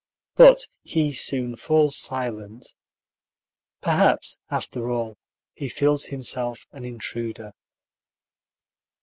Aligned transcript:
But 0.35 0.65
he 0.81 1.13
soon 1.13 1.55
falls 1.57 1.95
silent. 1.95 2.73
Perhaps, 3.81 4.39
after 4.49 4.89
all, 4.89 5.19
he 5.53 5.69
feels 5.69 6.05
himself 6.05 6.65
an 6.71 6.85
intruder. 6.85 7.53